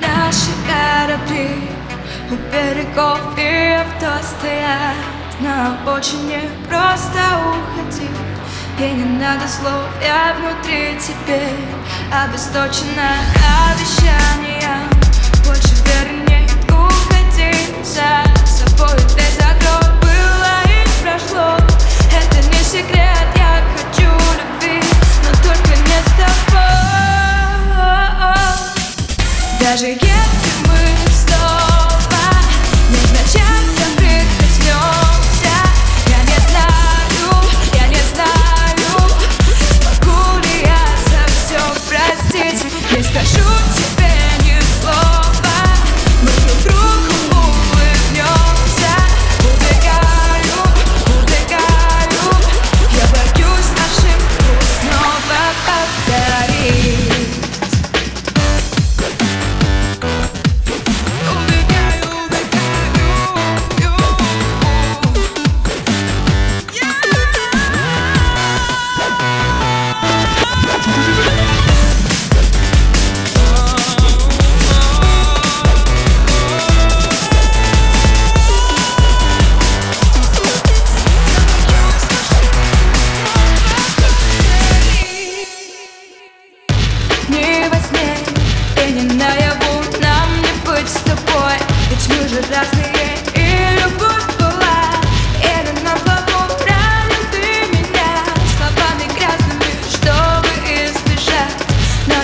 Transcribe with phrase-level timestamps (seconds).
[0.00, 1.70] Наши корабли
[2.30, 4.96] у берегов и авто стоят
[5.40, 8.08] На обочине просто уходи
[8.78, 11.56] И не надо слов, я внутри теперь
[12.12, 13.12] Обесточена
[13.72, 14.13] обещания
[29.74, 30.13] viagem que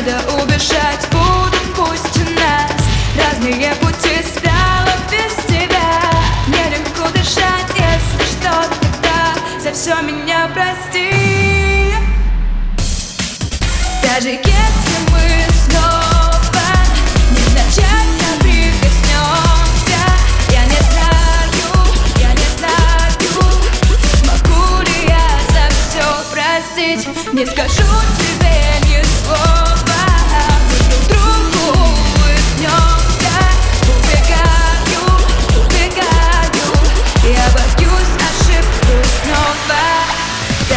[0.00, 1.06] надо убежать.
[1.10, 2.70] Будут пусть нас
[3.16, 6.00] Разные пути стало без тебя.
[6.46, 11.94] Мне легко дышать, если что, тогда За все меня прости.
[14.02, 16.40] Даже если мы снова
[17.30, 20.02] Незначально а прикоснемся
[20.50, 23.12] Я не знаю, я не знаю
[24.22, 27.08] Смогу ли я за все простить.
[27.32, 27.86] Не скажу
[28.18, 29.69] тебе ни слова.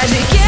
[0.00, 0.39] Cidade que